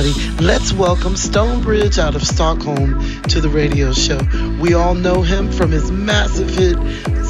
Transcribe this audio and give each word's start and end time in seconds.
everybody, 0.00 0.44
let's 0.44 0.72
welcome 0.72 1.14
Stonebridge 1.16 1.98
out 1.98 2.14
of 2.14 2.22
Stockholm 2.22 3.00
to 3.24 3.40
the 3.40 3.48
radio 3.48 3.92
show. 3.92 4.18
We 4.60 4.74
all 4.74 4.94
know 4.94 5.22
him 5.22 5.50
from 5.50 5.70
his 5.70 5.90
massive 5.90 6.48
hit 6.48 6.76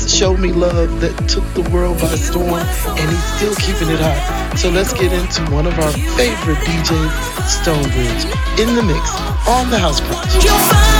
Show 0.08 0.36
Me 0.36 0.52
Love 0.52 1.00
that 1.00 1.16
took 1.28 1.44
the 1.54 1.68
world 1.70 1.98
by 2.00 2.14
storm 2.14 2.60
and 2.60 3.10
he's 3.10 3.34
still 3.34 3.54
keeping 3.56 3.88
it 3.92 3.98
hot. 4.00 4.54
So 4.56 4.70
let's 4.70 4.92
get 4.92 5.12
into 5.12 5.42
one 5.52 5.66
of 5.66 5.78
our 5.78 5.92
favorite 6.16 6.58
DJs, 6.58 7.48
Stonebridge, 7.62 8.24
in 8.60 8.74
the 8.76 8.82
mix 8.82 9.16
on 9.48 9.70
the 9.70 9.78
House 9.78 10.00
Crunch. 10.00 10.99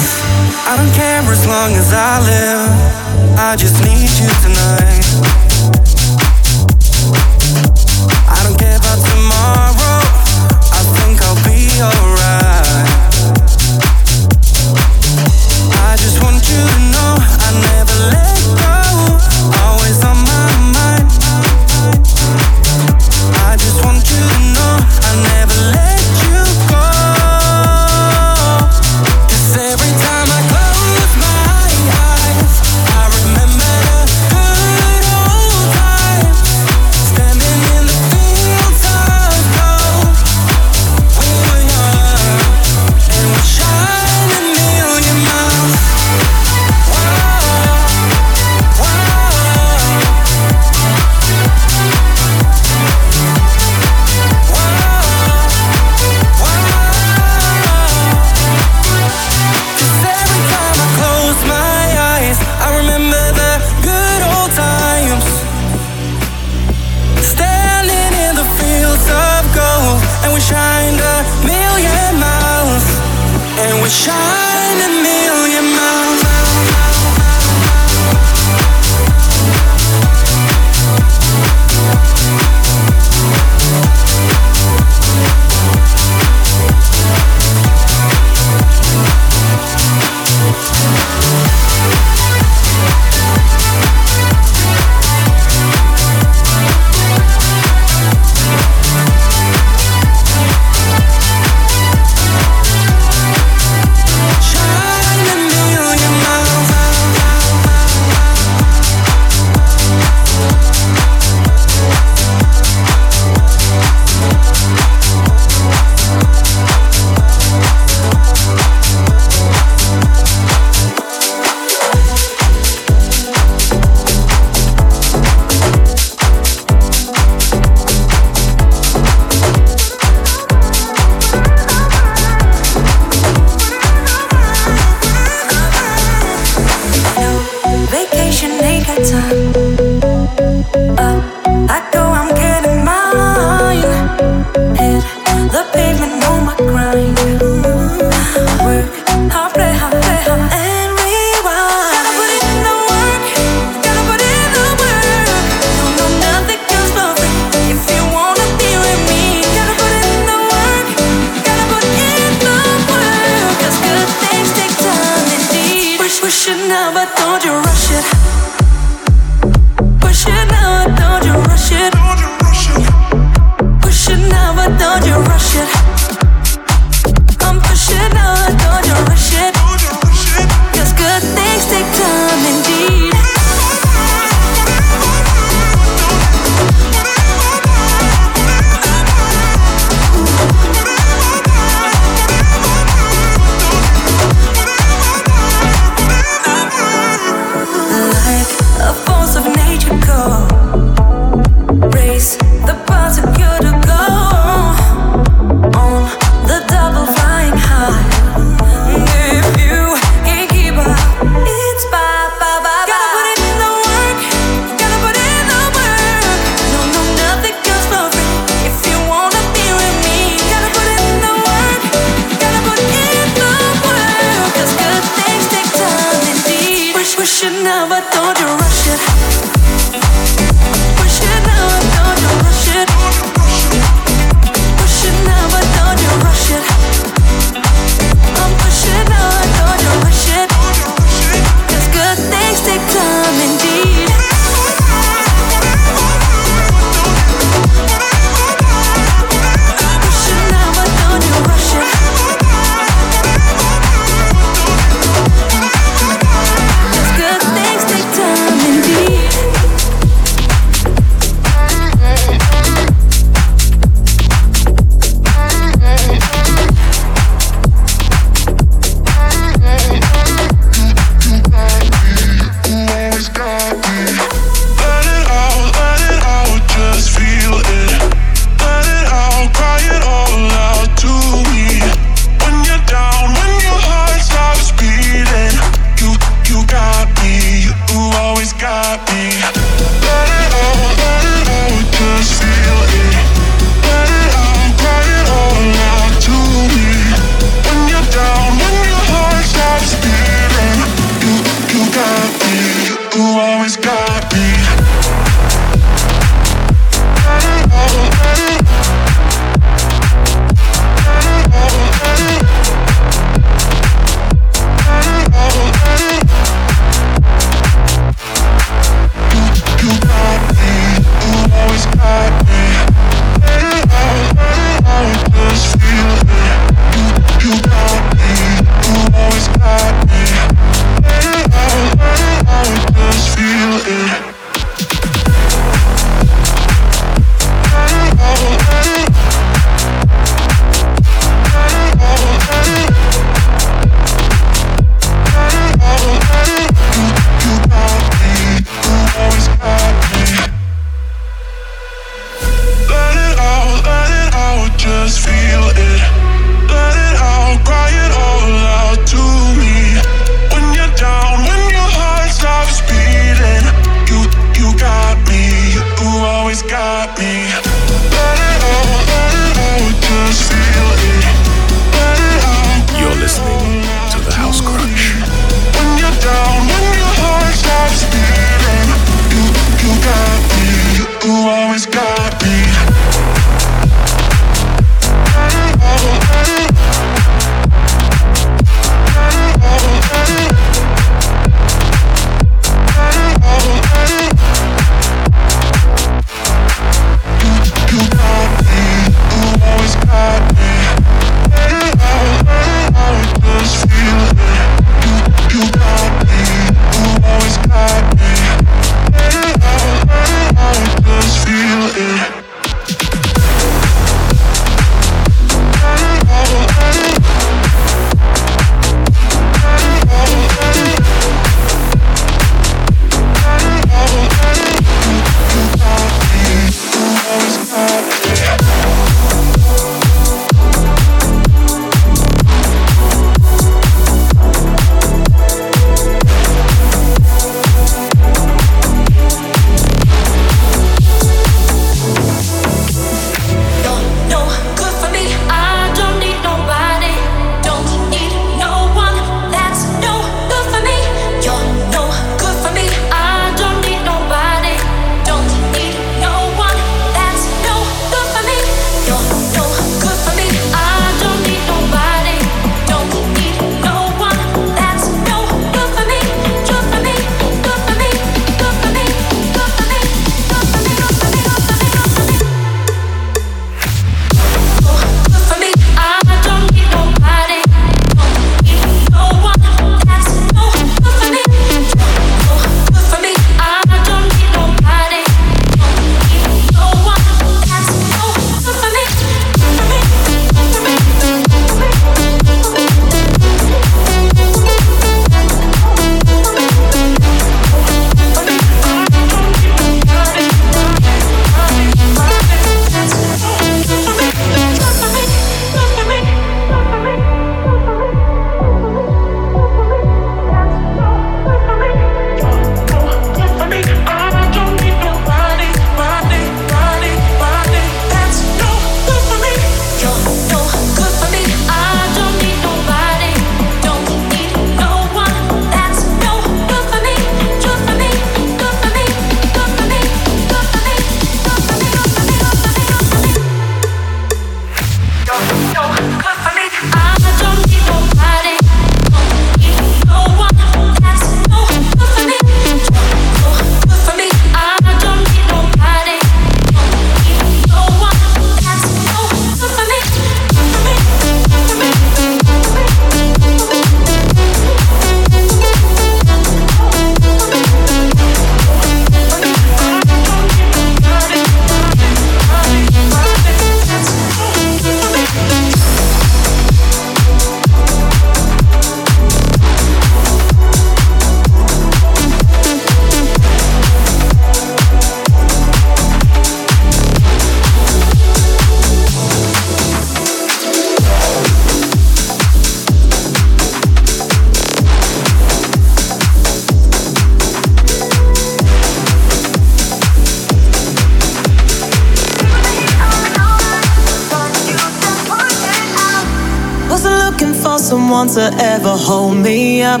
someone 597.86 598.26
to 598.26 598.50
ever 598.58 598.96
hold 598.96 599.36
me 599.36 599.80
up. 599.80 600.00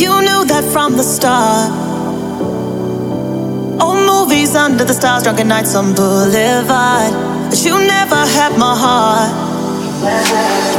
You 0.00 0.10
knew 0.26 0.44
that 0.50 0.64
from 0.72 0.96
the 0.96 1.04
start. 1.04 1.70
Old 3.80 4.00
movies 4.04 4.56
under 4.56 4.84
the 4.84 4.94
stars, 4.94 5.22
drunken 5.22 5.46
nights 5.46 5.76
on 5.76 5.94
Boulevard. 5.94 7.12
But 7.50 7.64
you 7.64 7.78
never 7.86 8.16
had 8.16 8.58
my 8.58 8.74
heart. 8.76 10.73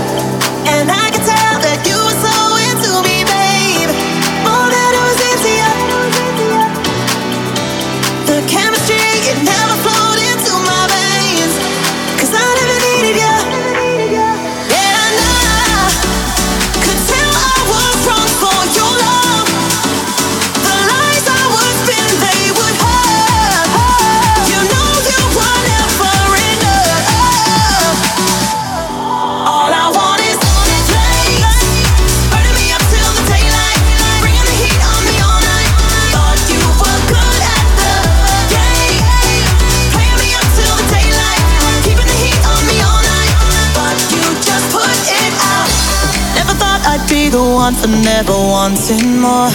for 47.73 47.87
never 47.87 48.33
wanting 48.33 49.19
more. 49.19 49.49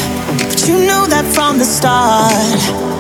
But 0.49 0.66
you 0.66 0.75
knew 0.79 1.07
that 1.07 1.25
from 1.33 1.59
the 1.59 1.64
start. 1.64 2.99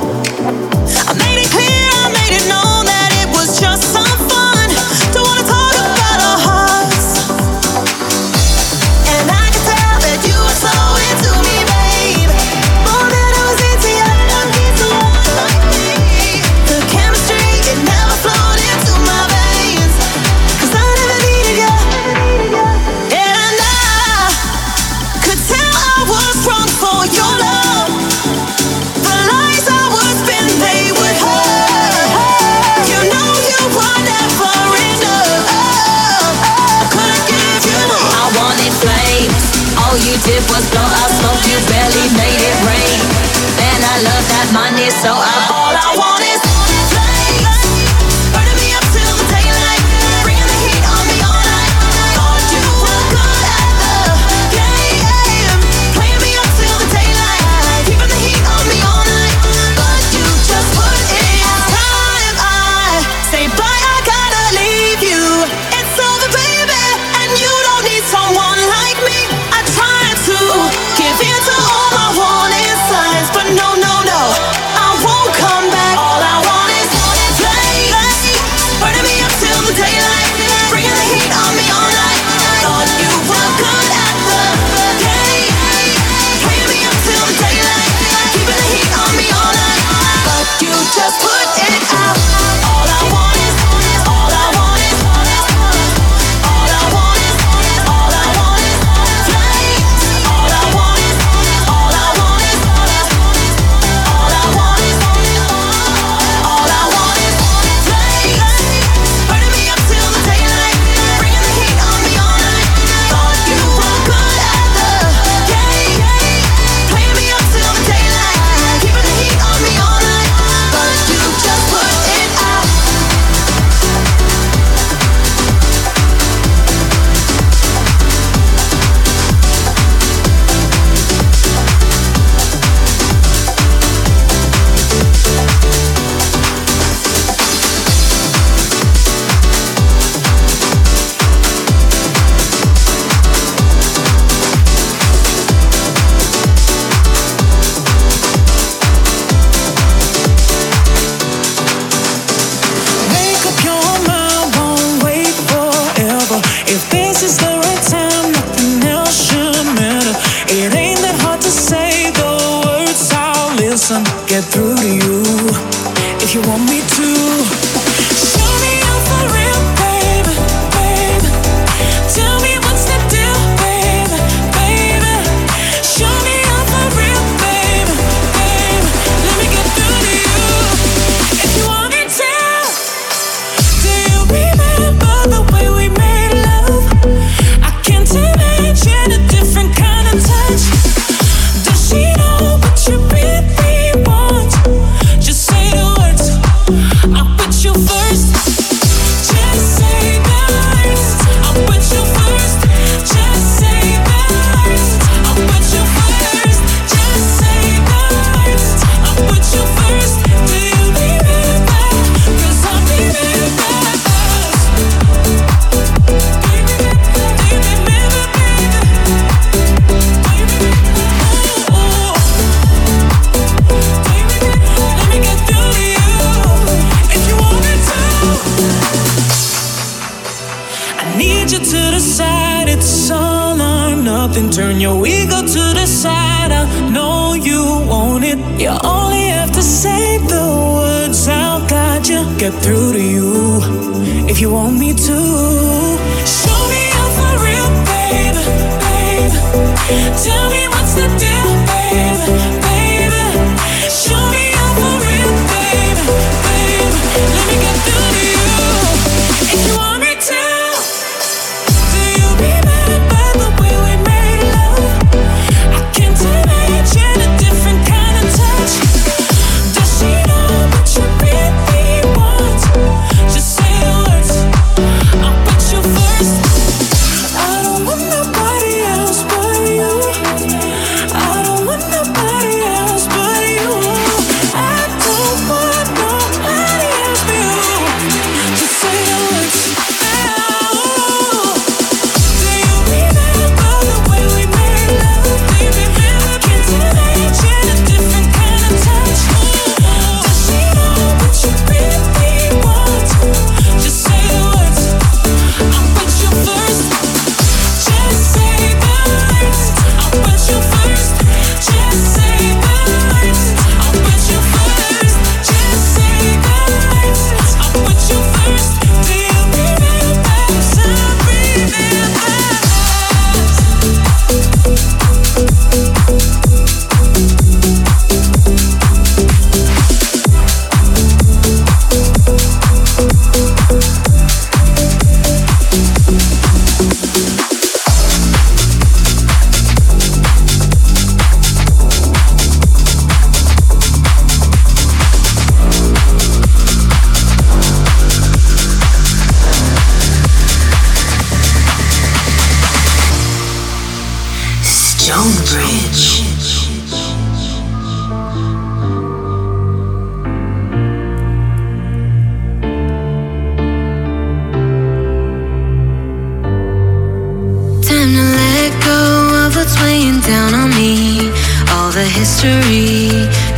down 370.18 370.54
on 370.54 370.70
me. 370.70 371.30
All 371.72 371.90
the 371.92 372.08
history, 372.18 373.08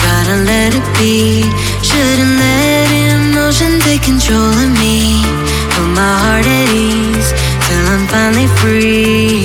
gotta 0.05 0.36
let 0.44 0.74
it 0.74 0.86
be. 0.98 1.42
Shouldn't 1.88 2.34
let 2.44 2.88
emotion 3.16 3.80
take 3.80 4.03
control 4.03 4.53
of 4.64 4.70
me. 4.82 5.24
Put 5.72 5.88
my 6.00 6.14
heart 6.24 6.46
at 6.46 6.68
ease 6.68 7.30
till 7.64 7.84
I'm 7.94 8.05
finally 8.12 8.48
free. 8.61 9.41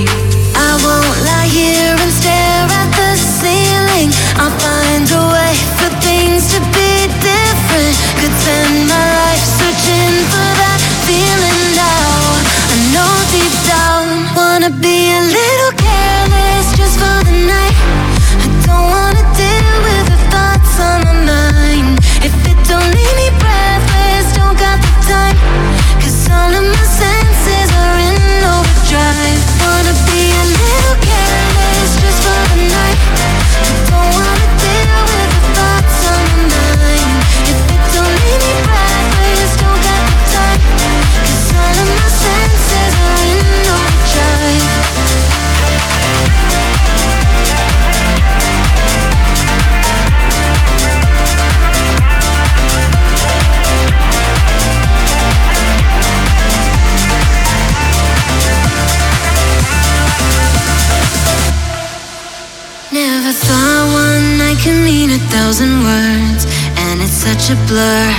such 67.47 67.55
a 67.55 67.67
blur, 67.67 68.11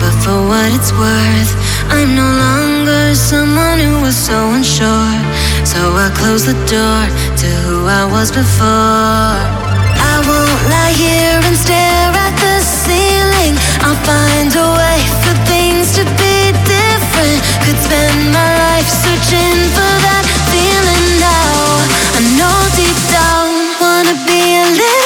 but 0.00 0.10
for 0.24 0.38
what 0.48 0.66
it's 0.74 0.90
worth, 0.92 1.52
I'm 1.88 2.16
no 2.16 2.26
longer 2.26 3.14
someone 3.14 3.78
who 3.78 4.02
was 4.02 4.16
so 4.16 4.34
unsure. 4.58 5.18
So 5.64 5.78
I 5.94 6.10
close 6.18 6.46
the 6.46 6.58
door 6.66 7.02
to 7.42 7.48
who 7.62 7.86
I 7.86 8.04
was 8.10 8.32
before. 8.32 9.38
I 10.10 10.14
won't 10.26 10.62
lie 10.66 10.94
here 10.98 11.38
and 11.46 11.56
stare 11.56 12.10
at 12.26 12.34
the 12.42 12.58
ceiling. 12.58 13.54
I'll 13.86 14.02
find 14.02 14.50
a 14.50 14.68
way 14.74 14.98
for 15.22 15.34
things 15.46 15.94
to 15.98 16.02
be 16.18 16.50
different. 16.66 17.38
Could 17.62 17.78
spend 17.78 18.34
my 18.34 18.50
life 18.66 18.88
searching 18.88 19.58
for 19.76 19.94
that 20.06 20.26
feeling 20.50 21.06
now. 21.22 21.54
I 22.18 22.20
know 22.34 22.58
deep 22.74 22.98
down, 23.14 23.46
wanna 23.78 24.16
be 24.26 24.42
a 24.58 24.66
little. 24.74 25.01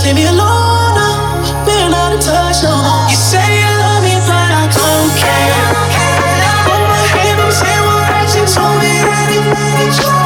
leave 0.00 0.16
me 0.16 0.24
alone 0.24 0.94
now. 0.96 1.66
We're 1.66 1.90
not 1.92 2.12
in 2.16 2.20
touch 2.20 2.64
no 2.64 2.72
more. 2.72 3.08
You 3.12 3.16
say 3.16 3.44
you 3.60 3.68
love 3.84 4.02
me, 4.02 4.16
but 4.24 4.50
I 4.62 4.64
don't 4.72 5.12
care. 5.20 5.68
Put 6.64 6.82
my 6.88 7.04
hand 7.12 7.40
on 7.44 7.52
told 8.48 8.80
me 8.80 8.92
that 9.04 10.21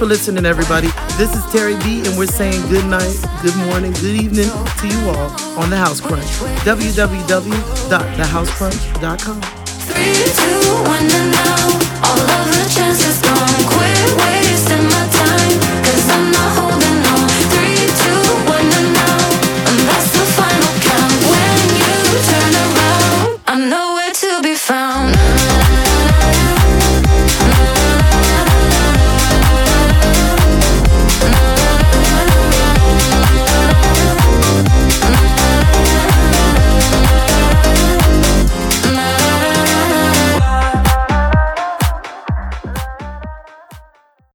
for 0.00 0.06
listening, 0.06 0.46
everybody. 0.46 0.86
This 1.18 1.36
is 1.36 1.42
Terri 1.52 1.78
B, 1.84 2.00
and 2.08 2.16
we're 2.16 2.24
saying 2.24 2.66
good 2.70 2.86
night, 2.86 3.14
good 3.42 3.54
morning, 3.68 3.92
good 3.92 4.18
evening 4.18 4.48
to 4.48 4.88
you 4.88 4.98
all 5.10 5.28
on 5.60 5.68
The 5.68 5.76
House 5.76 6.00
Crunch. 6.00 6.24
www.thehousecrunch.com. 6.64 9.40
Three, 9.90 10.14
two, 10.40 10.60
one, 10.88 11.06